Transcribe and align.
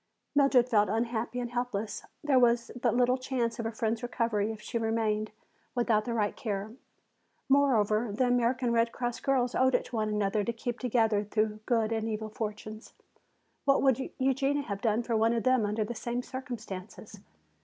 Mildred 0.33 0.67
felt 0.67 0.89
unhappy 0.89 1.39
and 1.39 1.51
helpless. 1.51 2.03
There 2.23 2.39
was 2.39 2.71
but 2.81 2.95
little 2.95 3.19
chance 3.19 3.59
of 3.59 3.65
her 3.65 3.71
friend's 3.71 4.01
recovery 4.01 4.51
if 4.51 4.59
she 4.59 4.79
remained 4.79 5.29
without 5.75 6.05
the 6.05 6.15
right 6.15 6.35
care. 6.35 6.71
Moreover, 7.47 8.11
the 8.11 8.25
American 8.25 8.73
Red 8.73 8.91
Cross 8.91 9.19
girls 9.19 9.53
owed 9.53 9.75
it 9.75 9.85
to 9.85 9.95
one 9.97 10.09
another 10.09 10.43
to 10.43 10.51
keep 10.51 10.79
together 10.79 11.23
through 11.23 11.59
good 11.67 11.91
and 11.91 12.09
evil 12.09 12.29
fortunes. 12.29 12.95
"What 13.65 13.83
would 13.83 14.09
Eugenia 14.17 14.63
have 14.63 14.81
done 14.81 15.03
for 15.03 15.15
one 15.15 15.33
of 15.33 15.43
them 15.43 15.67
under 15.67 15.83
the 15.83 15.93
same 15.93 16.23
circumstances?" 16.23 17.19